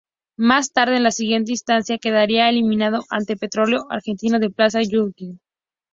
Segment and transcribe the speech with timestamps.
[0.39, 5.39] Más tarde, en la siguiente instancia, quedaría eliminado ante Petrolero Argentino de Plaza Huincul.